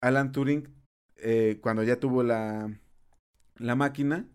[0.00, 0.68] Alan Turing,
[1.16, 2.78] eh, cuando ya tuvo la,
[3.56, 4.28] la máquina,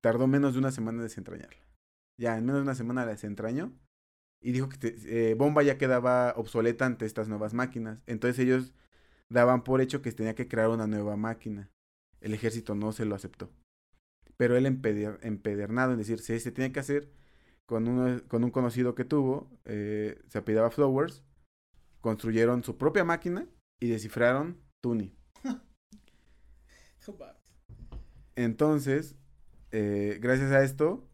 [0.00, 1.60] tardó menos de una semana en desentrañarla.
[2.18, 3.72] Ya, en menos de una semana la desentrañó
[4.42, 8.02] y dijo que eh, Bomba ya quedaba obsoleta ante estas nuevas máquinas.
[8.06, 8.72] Entonces ellos
[9.28, 11.70] daban por hecho que tenía que crear una nueva máquina.
[12.20, 13.50] El ejército no se lo aceptó.
[14.36, 17.10] Pero él empeder- empedernado en decir, si se tiene que hacer
[17.66, 21.22] con, uno, con un conocido que tuvo, eh, se apellidaba Flowers,
[22.00, 23.46] construyeron su propia máquina
[23.80, 25.14] y descifraron Tuni.
[28.44, 29.16] Entonces,
[29.70, 31.06] eh, gracias a esto,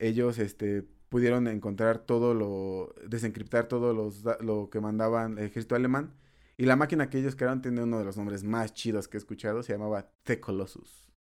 [0.00, 6.14] ellos este, pudieron encontrar todo lo, desencriptar todo los, lo que mandaban el ejército alemán.
[6.56, 9.20] Y la máquina que ellos crearon tiene uno de los nombres más chidos que he
[9.20, 11.12] escuchado, se llamaba The Colossus.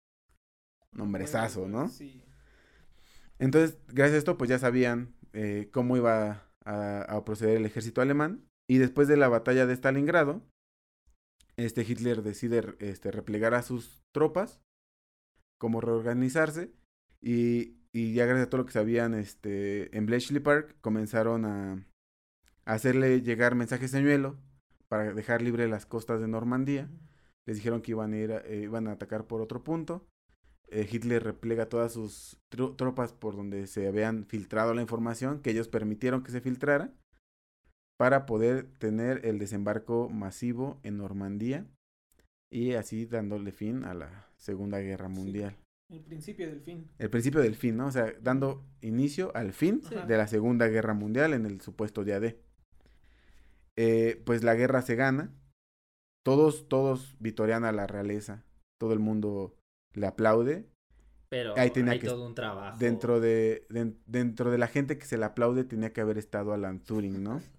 [0.92, 1.90] Nombrezazo, ¿no?
[1.90, 2.22] Sí.
[3.38, 8.00] Entonces, gracias a esto, pues ya sabían eh, cómo iba a, a proceder el ejército
[8.00, 8.48] alemán.
[8.66, 10.42] Y después de la batalla de Stalingrado,
[11.58, 14.62] este Hitler decide este, replegar a sus tropas,
[15.58, 16.72] como reorganizarse.
[17.20, 21.72] Y, y ya gracias a todo lo que sabían este, en Bletchley Park, comenzaron a,
[22.64, 24.38] a hacerle llegar mensajes señuelo
[24.88, 26.90] para dejar libre las costas de Normandía.
[27.46, 30.06] Les dijeron que iban a, ir a- eh, iban a atacar por otro punto.
[30.68, 35.50] Eh, Hitler replega todas sus tro- tropas por donde se habían filtrado la información, que
[35.50, 36.92] ellos permitieron que se filtrara,
[37.96, 41.66] para poder tener el desembarco masivo en Normandía
[42.50, 45.14] y así dándole fin a la Segunda Guerra Sí.
[45.14, 45.56] Mundial.
[45.90, 46.90] El principio del fin.
[46.98, 47.86] El principio del fin, ¿no?
[47.86, 49.94] O sea, dando inicio al fin Sí.
[50.06, 52.40] de la Segunda Guerra Mundial en el supuesto día D.
[53.76, 55.32] Eh, pues la guerra se gana.
[56.24, 58.44] Todos, todos vitorean a la realeza.
[58.80, 59.54] Todo el mundo
[59.94, 60.66] le aplaude.
[61.28, 62.78] Pero Ahí tenía hay que- todo un trabajo.
[62.78, 66.52] Dentro de, den- dentro de la gente que se le aplaude tenía que haber estado
[66.52, 67.40] Alan Turing, ¿no?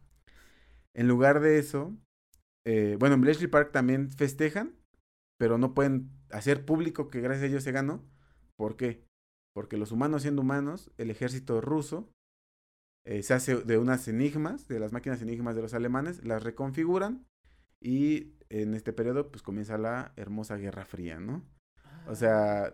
[0.96, 1.96] En lugar de eso,
[2.66, 4.74] eh, bueno, en Bletchley Park también festejan,
[5.38, 8.04] pero no pueden hacer público que gracias a ellos se ganó.
[8.56, 9.06] ¿Por qué?
[9.54, 12.12] Porque los humanos siendo humanos, el ejército ruso
[13.06, 17.26] eh, se hace de unas enigmas, de las máquinas enigmas de los alemanes, las reconfiguran
[17.80, 21.44] y en este periodo pues comienza la hermosa Guerra Fría, ¿no?
[22.08, 22.74] O sea,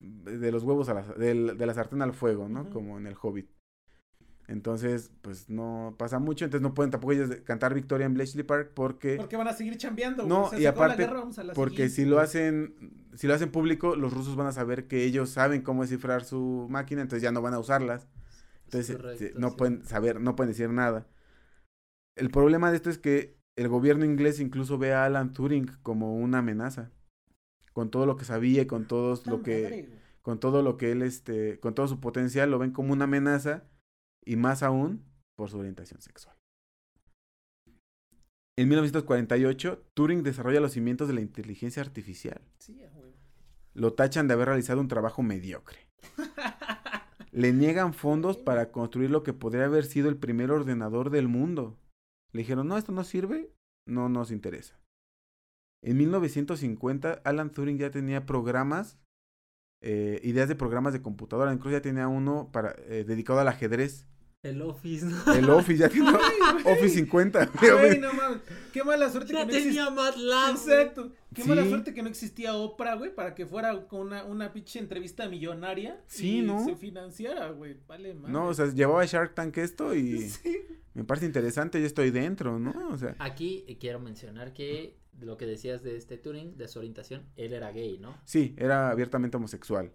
[0.00, 2.70] de los huevos a la, de la sartén al fuego, ¿no?
[2.70, 3.50] Como en el Hobbit.
[4.52, 8.72] Entonces, pues no pasa mucho, entonces no pueden tampoco ellos cantar victoria en Bletchley Park
[8.74, 10.26] porque Porque van a seguir chambeando.
[10.26, 12.74] No, y aparte, guerra, vamos a la porque si lo hacen
[13.14, 16.66] si lo hacen público, los rusos van a saber que ellos saben cómo descifrar su
[16.68, 18.08] máquina, entonces ya no van a usarlas.
[18.66, 19.56] Entonces, Correcto, se- no sí.
[19.56, 21.06] pueden saber, no pueden decir nada.
[22.14, 26.14] El problema de esto es que el gobierno inglés incluso ve a Alan Turing como
[26.16, 26.90] una amenaza.
[27.72, 29.88] Con todo lo que sabía, y con todo lo que
[30.20, 33.64] con todo lo que él, este, con todo su potencial, lo ven como una amenaza
[34.24, 35.04] y más aún
[35.36, 36.36] por su orientación sexual.
[38.58, 42.42] En 1948, Turing desarrolla los cimientos de la inteligencia artificial.
[42.58, 42.78] Sí.
[43.74, 45.88] Lo tachan de haber realizado un trabajo mediocre.
[47.32, 51.78] Le niegan fondos para construir lo que podría haber sido el primer ordenador del mundo.
[52.32, 53.50] Le dijeron, no, esto no sirve,
[53.88, 54.78] no nos interesa.
[55.82, 58.98] En 1950, Alan Turing ya tenía programas,
[59.82, 64.06] eh, ideas de programas de computadora, incluso ya tenía uno para, eh, dedicado al ajedrez.
[64.42, 65.34] El Office, ¿no?
[65.34, 66.62] El Office, ya tiene Ay.
[66.64, 67.46] Office 50.
[67.60, 68.40] Güey, no mames.
[68.72, 69.84] Qué mala suerte Ya que no existía.
[69.86, 70.56] tenía MATLAB.
[70.56, 70.76] güey.
[70.80, 71.12] Exacto.
[71.32, 74.80] Qué mala suerte que no existía Oprah, güey, para que fuera con una, una pinche
[74.80, 76.00] entrevista millonaria.
[76.08, 76.64] Sí, y ¿no?
[76.64, 77.76] se financiara, güey.
[77.86, 78.32] Vale, madre.
[78.32, 80.58] No, o sea, llevaba Shark Tank esto y Sí.
[80.94, 82.88] me parece interesante, yo estoy dentro, ¿no?
[82.90, 87.22] O sea, Aquí quiero mencionar que lo que decías de este Turing, de su orientación,
[87.36, 88.18] él era gay, ¿no?
[88.24, 89.92] sí, era abiertamente homosexual.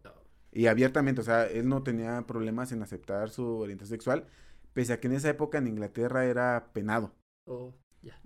[0.52, 4.28] Y abiertamente, o sea, él no tenía problemas en aceptar su orientación sexual,
[4.74, 7.14] pese a que en esa época en Inglaterra era penado.
[7.46, 8.20] Oh, ya.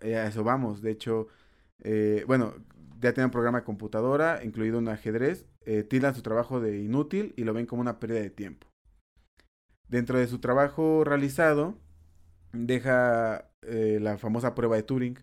[0.00, 1.28] Eh, a eso vamos, de hecho,
[1.82, 2.54] eh, bueno,
[3.00, 7.34] ya tenía un programa de computadora, incluido un ajedrez, eh, tildan su trabajo de inútil
[7.36, 8.66] y lo ven como una pérdida de tiempo.
[9.88, 11.78] Dentro de su trabajo realizado,
[12.52, 15.18] deja eh, la famosa prueba de Turing,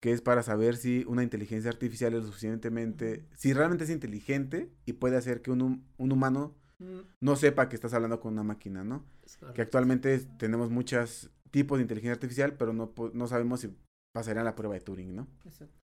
[0.00, 4.70] que es para saber si una inteligencia artificial es lo suficientemente, si realmente es inteligente
[4.86, 8.44] y puede hacer que un, un humano Mm, no sepa que estás hablando con una
[8.44, 9.04] máquina, ¿no?
[9.52, 13.76] Que actualmente es- tenemos muchos tipos de inteligencia artificial, pero no, no sabemos si
[14.14, 15.26] pasarían la prueba de Turing, ¿no?
[15.44, 15.74] exacto.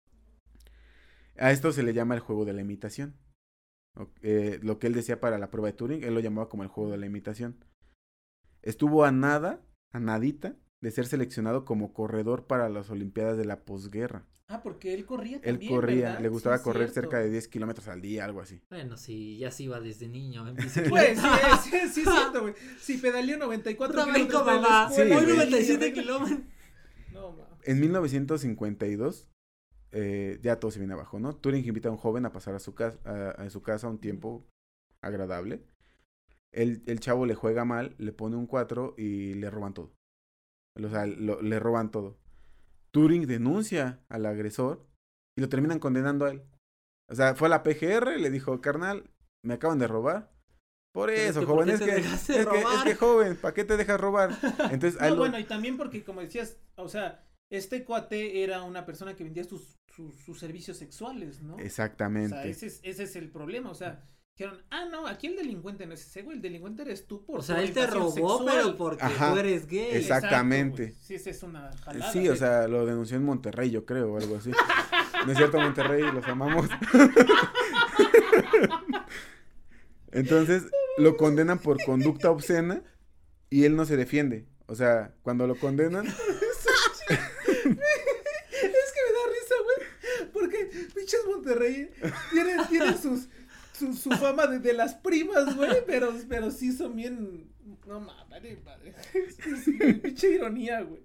[1.37, 3.15] A esto se le llama el juego de la imitación.
[3.97, 6.63] O- eh, lo que él decía para la prueba de Turing, él lo llamaba como
[6.63, 7.57] el juego de la imitación.
[8.61, 13.61] Estuvo a nada, a nadita, de ser seleccionado como corredor para las Olimpiadas de la
[13.65, 14.23] posguerra.
[14.47, 16.19] Ah, porque él corría Él también, corría, ¿verdad?
[16.21, 17.09] le gustaba Sí, correr cierto.
[17.09, 18.61] cerca de 10 kilómetros al día, algo así.
[18.69, 20.55] Bueno, sí, ya se iba desde niño en
[20.89, 21.25] Pues, sí,
[21.63, 22.53] sí, sí, es cierto, güey.
[22.79, 24.89] Si pedaleó 94 Puta brinco, kilómetros mamá.
[24.89, 26.39] Voy güey, 97 y- kilómetros.
[27.11, 27.67] No, mames.
[27.67, 29.27] En 1952,
[29.91, 31.35] eh, ya todo se viene abajo, ¿no?
[31.35, 33.97] Turing invita a un joven a pasar a su, casa, a, a su casa un
[33.97, 34.45] tiempo
[35.01, 35.63] agradable.
[36.51, 39.91] El, el chavo le juega mal, le pone un 4 y le roban todo.
[40.83, 42.17] O sea, lo- le roban todo.
[42.91, 44.85] Turing denuncia al agresor
[45.37, 46.43] y lo terminan condenando a él.
[47.09, 49.09] O sea, fue a la PGR, le dijo, carnal,
[49.43, 50.31] me acaban de robar.
[50.93, 53.65] Por es eso, que, ¿por joven, es que, es que, es que, joven, ¿para qué
[53.65, 54.29] te dejas robar?
[54.71, 58.85] Entonces, No, lo- bueno, y también porque, como decías, o sea, este cuate era una
[58.85, 61.55] persona que vendía sus, sus, sus servicios sexuales, ¿no?
[61.55, 62.29] O Exactamente.
[62.29, 64.07] sea, ese es, ese es el problema, o sea,
[64.37, 67.39] dijeron, ah, no, aquí el delincuente no es ese güey, el delincuente eres tú por
[67.39, 68.45] O sea, él te robó, sexual.
[68.51, 69.95] pero porque Ajá, tú eres gay.
[69.95, 70.25] exacto.
[70.25, 70.83] exactamente.
[70.87, 70.95] güey.
[71.01, 72.11] Sí, esa es una jalada.
[72.11, 74.51] Sí, o sea, lo denunció en Monterrey, yo creo, o algo así.
[75.25, 76.67] No es cierto, Monterrey, los amamos.
[80.11, 80.63] Entonces,
[80.97, 82.83] lo condenan por conducta obscena
[83.49, 84.45] y él no se defiende.
[84.67, 86.15] O sea, cuando lo condenan, Es
[87.07, 87.15] que
[89.05, 89.77] me da risa, güey.
[90.31, 91.89] Porque pinches Monterrey
[92.31, 93.27] tienen, tienen sus,
[93.77, 95.71] su, su fama de, de las primas, güey.
[95.85, 97.51] Pero, pero sí son bien.
[97.87, 98.93] No mames, madre.
[100.01, 101.01] Pinche ironía, güey.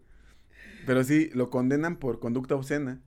[0.87, 3.03] pero sí, lo condenan por conducta obscena.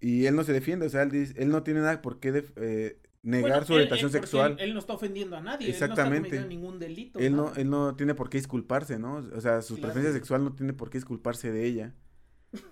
[0.00, 2.44] Y él no se defiende, o sea, él, dice- él no tiene nada por qué
[2.56, 4.52] eh, negar Bueno, su él- orientación él- sexual.
[4.52, 5.68] Él, él no está ofendiendo a nadie.
[5.70, 6.28] Exactamente.
[6.28, 7.18] Él no está ningún delito.
[7.18, 9.16] Él no, él no tiene por qué disculparse, ¿no?
[9.34, 9.88] O sea, su Claro.
[9.92, 11.94] preferencia sexual no tiene por qué disculparse de ella.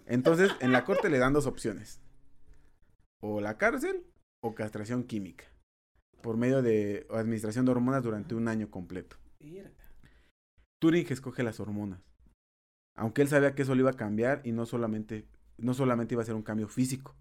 [0.06, 2.00] Entonces, en la corte le dan dos opciones.
[3.20, 4.04] O la cárcel
[4.40, 5.44] o castración química.
[6.24, 9.18] Por medio de administración de hormonas durante un año completo.
[10.80, 12.00] Turing escoge las hormonas.
[12.96, 16.22] Aunque él sabía que eso le iba a cambiar y no solamente, no solamente iba
[16.22, 17.14] a ser un cambio físico.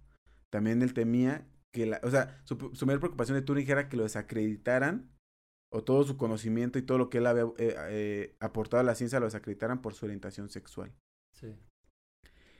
[0.49, 3.97] También él temía que la, o sea, su, su mayor preocupación de Turing era que
[3.97, 5.11] lo desacreditaran
[5.69, 8.95] o todo su conocimiento y todo lo que él había eh, eh, aportado a la
[8.95, 10.93] ciencia lo desacreditaran por su orientación sexual.
[11.33, 11.53] Sí.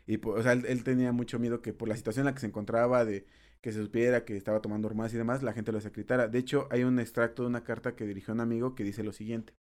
[0.08, 2.34] Y, pues, o sea, él, él tenía mucho miedo que por la situación en la
[2.34, 3.26] que se encontraba, de
[3.64, 6.28] que se supiera que estaba tomando hormonas y demás, la gente lo desacreditara.
[6.28, 9.14] De hecho, hay un extracto de una carta que dirigió un amigo que dice lo
[9.14, 9.56] siguiente.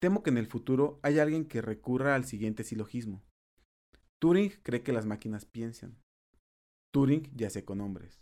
[0.00, 3.22] Temo que en el futuro haya alguien que recurra al siguiente silogismo.
[4.20, 5.96] Turing cree que las máquinas piensan.
[6.92, 8.20] Turing yace con hombres.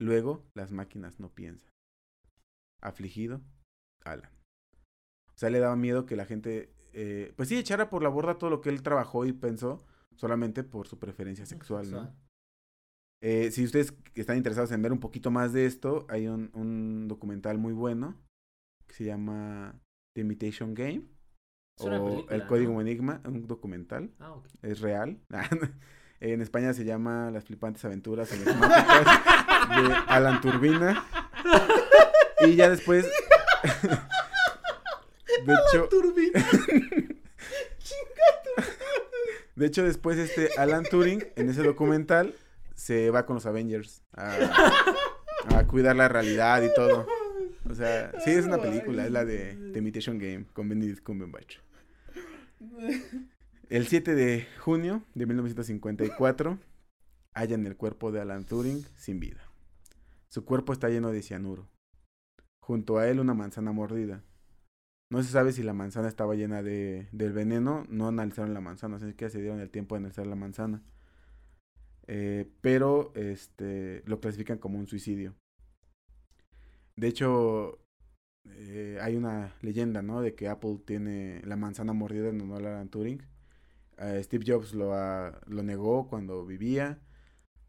[0.00, 1.70] Luego, las máquinas no piensan.
[2.80, 3.42] Afligido,
[4.02, 4.32] Alan.
[5.34, 8.38] O sea, le daba miedo que la gente, eh, pues sí, echara por la borda
[8.38, 9.84] todo lo que él trabajó y pensó
[10.16, 12.27] solamente por su preferencia sexual, ¿no?
[13.20, 17.08] Eh, si ustedes están interesados en ver un poquito más de esto, hay un, un
[17.08, 18.16] documental muy bueno
[18.86, 19.78] que se llama
[20.14, 21.04] The Imitation Game.
[21.78, 22.80] Es o película, El Código ¿no?
[22.80, 24.10] Enigma, un documental.
[24.18, 24.46] Ah, ok.
[24.62, 25.20] Es real.
[26.20, 29.04] en España se llama Las flipantes aventuras enigmáticas
[29.76, 31.04] de Alan Turbina.
[32.46, 33.04] Y ya después.
[35.46, 35.88] de hecho.
[35.88, 36.44] Turbina.
[39.54, 42.32] De hecho, después este Alan Turing, en ese documental,
[42.78, 47.06] se va con los Avengers a, cuidar la realidad y todo.
[47.68, 51.58] O sea, sí, es una película, es la de The Imitation Game con Benedict Cumberbatch.
[53.68, 56.58] El 7 de junio de 1954
[57.34, 59.42] hallan el cuerpo de Alan Turing sin vida.
[60.28, 61.68] Su cuerpo está lleno de cianuro.
[62.60, 64.22] Junto a él una manzana mordida.
[65.10, 68.96] No se sabe si la manzana estaba llena de, del veneno, no analizaron la manzana,
[68.96, 70.82] así que se dieron el tiempo de analizar la manzana.
[72.10, 75.36] Eh, pero este, lo clasifican como un suicidio.
[76.96, 77.78] De hecho,
[78.46, 80.20] eh, hay una leyenda, ¿no?
[80.22, 83.22] De que Apple tiene la manzana mordida en honor a Alan Turing.
[83.98, 86.98] Eh, Steve Jobs lo, ha- lo negó cuando vivía.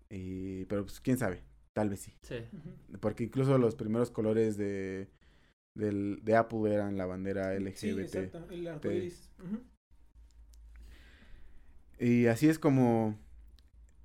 [0.10, 2.14] Y, pero pues quién sabe, tal vez sí.
[3.02, 5.10] Porque incluso los primeros colores de,
[5.76, 7.78] del- de Apple eran la bandera LGBT.
[7.78, 8.48] Sí, exacto.
[8.50, 9.30] El arcoíris.
[9.44, 9.60] Ujú.
[12.00, 13.20] Y así es como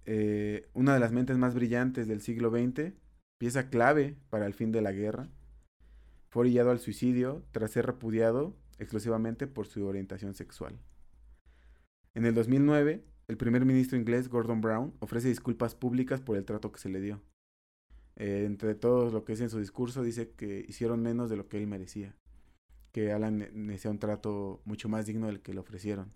[0.06, 2.92] eh, una de las mentes más brillantes del siglo XX,
[3.38, 5.28] pieza clave para el fin de la guerra,
[6.28, 10.78] fue orillado al suicidio tras ser repudiado exclusivamente por su orientación sexual.
[12.14, 16.72] En el 2009, el primer ministro inglés Gordon Brown ofrece disculpas públicas por el trato
[16.72, 17.22] que se le dio.
[18.16, 21.48] Eh, entre todo lo que dice en su discurso, dice que hicieron menos de lo
[21.48, 22.14] que él merecía,
[22.92, 26.12] que Alan merecía un trato mucho más digno del que le ofrecieron.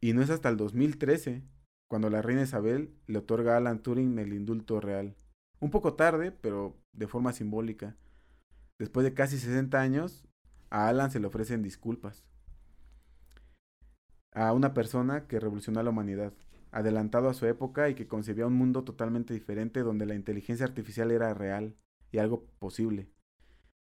[0.00, 1.42] Y no es hasta el 2013
[1.88, 5.16] cuando la reina Isabel le otorga a Alan Turing el indulto real.
[5.58, 7.96] Un poco tarde, pero de forma simbólica.
[8.78, 10.28] Después de casi 60 años,
[10.70, 12.24] a Alan se le ofrecen disculpas.
[14.32, 16.34] A una persona que revolucionó a la humanidad,
[16.70, 21.10] adelantado a su época y que concebía un mundo totalmente diferente donde la inteligencia artificial
[21.10, 21.74] era real
[22.12, 23.08] y algo posible.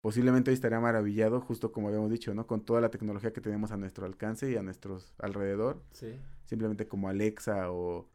[0.01, 2.47] Posiblemente hoy estaría maravillado, justo como habíamos dicho, ¿no?
[2.47, 6.15] Con toda la tecnología que tenemos a nuestro alcance y a nuestros alrededor Sí.
[6.45, 8.09] simplemente como Alexa o,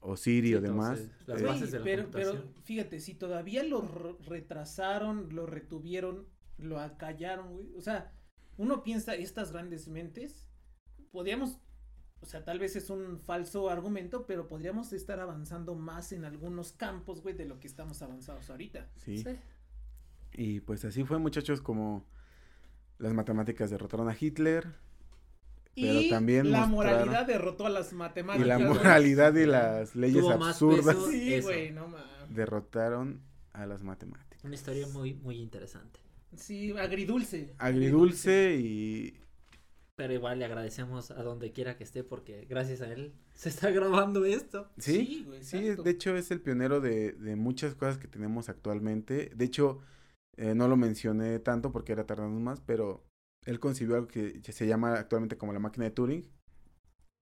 [0.00, 1.00] o Siri Sí, o demás.
[1.00, 5.46] entonces, las eh, bases de la pero, pero fíjate, si todavía lo re- retrasaron, lo
[5.46, 6.26] retuvieron,
[6.58, 7.74] lo acallaron, güey.
[7.74, 8.12] O sea,
[8.58, 10.46] uno piensa, estas grandes mentes,
[11.10, 11.58] podríamos,
[12.20, 16.72] o sea, tal vez es un falso argumento, pero podríamos estar avanzando más en algunos
[16.72, 18.90] campos, güey, de lo que estamos avanzados ahorita.
[18.96, 19.16] sí.
[19.16, 19.36] Sí.
[20.34, 22.04] Y pues así fue, muchachos, como
[22.98, 24.66] las matemáticas derrotaron a Hitler
[25.74, 28.46] Pero y también la mostraron- moralidad derrotó a las y matemáticas.
[28.48, 28.68] la güey.
[28.68, 31.10] moralidad y las leyes Tuvo más absurdas peso.
[31.10, 32.04] Sí, güey, no mames.
[32.30, 33.20] derrotaron
[33.52, 34.42] a las matemáticas.
[34.44, 36.00] Una historia muy, muy interesante.
[36.36, 37.54] Sí, agridulce.
[37.58, 39.20] Agridulce y
[39.96, 43.70] Pero igual le agradecemos a donde quiera que esté porque gracias a él se está
[43.70, 44.68] grabando esto.
[44.78, 48.48] sí, Sí, güey, sí, de hecho es el pionero de, de muchas cosas que tenemos
[48.48, 49.30] actualmente.
[49.36, 49.78] De hecho,
[50.36, 53.04] eh, no lo mencioné tanto porque era tardando más, pero
[53.44, 56.26] él concibió algo que se llama actualmente como la máquina de Turing,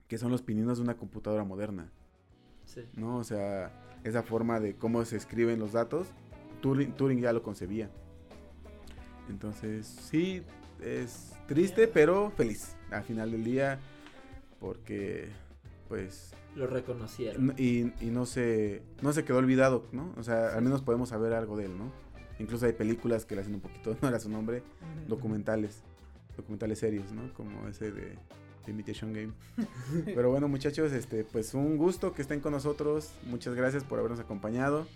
[0.09, 1.91] que son los pininos de una computadora moderna.
[2.65, 2.83] Sí.
[2.95, 3.17] ¿no?
[3.19, 3.73] O sea,
[4.05, 6.09] esa forma de cómo se escriben los datos,
[6.61, 7.91] Turing, Turing ya lo concebía.
[9.29, 10.43] Entonces, sí,
[10.81, 13.79] es triste, pero feliz al final del día,
[14.61, 15.29] porque,
[15.89, 17.55] pues, Lo reconocieron.
[17.57, 20.13] y no, se, no se quedó olvidado, ¿no?
[20.17, 21.91] O sea, al menos podemos saber algo de él, ¿no?
[22.43, 24.65] Incluso hay películas que le hacen un poquito, no era su nombre,
[25.07, 25.83] documentales,
[26.37, 27.33] documentales serios, ¿no?
[27.35, 28.19] Como ese de,
[28.67, 29.33] de Imitation Game.
[30.05, 33.13] Pero bueno, muchachos, este, pues un gusto que estén con nosotros.
[33.27, 34.89] Muchas gracias por habernos acompañado.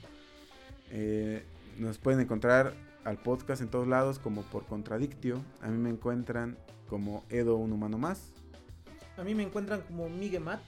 [0.90, 1.44] Eh,
[1.78, 2.74] nos pueden encontrar
[3.04, 5.40] al podcast en todos lados como por Contradictio.
[5.62, 8.32] A mí me encuentran como Edo, un humano más.
[9.16, 10.62] A mí me encuentran como Miguel Matt.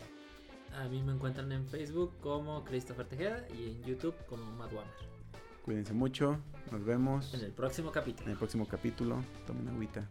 [0.77, 5.18] A mí me encuentran en Facebook como Christopher Tejeda y en YouTube como Matt Wammer.
[5.69, 6.39] Cuídense mucho.
[6.73, 8.25] Nos vemos En el próximo capítulo.
[8.25, 9.23] en el próximo capítulo.
[9.47, 10.09] Tomen agüita.